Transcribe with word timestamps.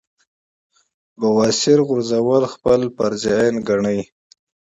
بواسير 1.19 1.79
غورزول 1.87 2.43
خپل 2.53 2.79
فرض 2.97 3.23
عېن 3.35 3.55
ګڼي- 3.67 3.99